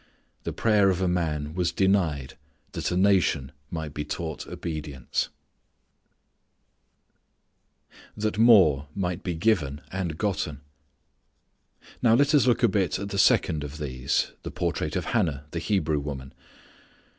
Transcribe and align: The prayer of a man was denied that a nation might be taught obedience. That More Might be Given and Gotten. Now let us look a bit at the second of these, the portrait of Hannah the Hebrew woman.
The 0.45 0.51
prayer 0.51 0.89
of 0.89 0.99
a 0.99 1.07
man 1.07 1.53
was 1.53 1.71
denied 1.71 2.35
that 2.71 2.89
a 2.89 2.97
nation 2.97 3.51
might 3.69 3.93
be 3.93 4.03
taught 4.03 4.47
obedience. 4.47 5.29
That 8.17 8.39
More 8.39 8.87
Might 8.95 9.21
be 9.21 9.35
Given 9.35 9.79
and 9.91 10.17
Gotten. 10.17 10.61
Now 12.01 12.15
let 12.15 12.33
us 12.33 12.47
look 12.47 12.63
a 12.63 12.67
bit 12.67 12.97
at 12.97 13.09
the 13.09 13.19
second 13.19 13.63
of 13.63 13.77
these, 13.77 14.31
the 14.41 14.49
portrait 14.49 14.95
of 14.95 15.05
Hannah 15.05 15.45
the 15.51 15.59
Hebrew 15.59 15.99
woman. 15.99 16.33